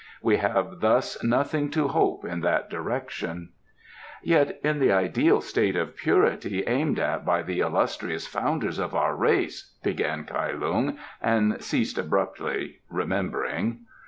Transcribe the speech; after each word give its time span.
We 0.23 0.37
have 0.37 0.79
thus 0.79 1.23
nothing 1.23 1.69
to 1.77 1.89
hope 1.89 2.25
in 2.25 2.41
that 2.41 2.71
direction." 2.71 3.49
"Yet 4.23 4.59
in 4.63 4.79
the 4.79 4.91
ideal 4.91 5.41
state 5.41 5.75
of 5.75 5.95
purity 5.95 6.63
aimed 6.65 6.97
at 6.97 7.23
by 7.23 7.43
the 7.43 7.59
illustrious 7.59 8.25
founders 8.25 8.79
of 8.79 8.95
our 8.95 9.15
race" 9.15 9.75
began 9.83 10.23
Kai 10.23 10.53
Lung, 10.53 10.97
and 11.21 11.61
ceased 11.63 11.99
abruptly, 11.99 12.79
remembering. 12.89 13.81